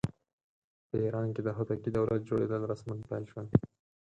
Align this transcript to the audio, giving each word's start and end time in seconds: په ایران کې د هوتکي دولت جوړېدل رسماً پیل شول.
په 0.87 0.95
ایران 1.03 1.27
کې 1.35 1.41
د 1.43 1.49
هوتکي 1.57 1.89
دولت 1.97 2.21
جوړېدل 2.29 2.61
رسماً 2.71 2.95
پیل 3.09 3.23
شول. 3.31 3.47